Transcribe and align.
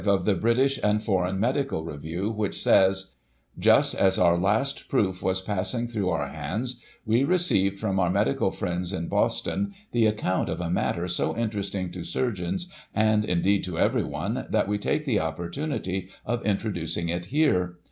of 0.07 0.25
the 0.25 0.33
British 0.33 0.79
and 0.81 1.03
Foreign 1.03 1.39
Medical 1.39 1.83
Review, 1.85 2.31
which 2.31 2.55
says: 2.59 3.13
"Just 3.59 3.93
as 3.93 4.17
our 4.17 4.35
last 4.35 4.89
proof 4.89 5.21
was 5.21 5.41
passing 5.43 5.87
through 5.87 6.09
our 6.09 6.29
hands, 6.29 6.81
we 7.05 7.23
received 7.23 7.79
from 7.79 7.99
our 7.99 8.09
medical 8.09 8.49
friends 8.49 8.93
in 8.93 9.07
Boston, 9.07 9.75
the 9.91 10.07
account 10.07 10.49
of 10.49 10.59
a 10.59 10.71
matter 10.71 11.07
so 11.07 11.37
interesting 11.37 11.91
to 11.91 12.03
surgeons, 12.03 12.67
and, 12.95 13.23
indeed 13.23 13.63
to 13.65 13.77
everyone, 13.77 14.47
that 14.49 14.67
we 14.67 14.79
take 14.79 15.05
the 15.05 15.19
opportunity 15.19 16.09
of 16.25 16.43
in 16.43 16.57
troducing 16.57 17.09
it 17.09 17.25
here. 17.25 17.75